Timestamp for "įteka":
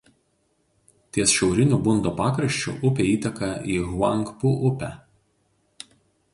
3.11-3.53